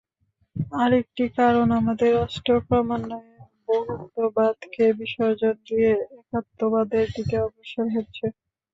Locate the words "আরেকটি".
0.75-1.23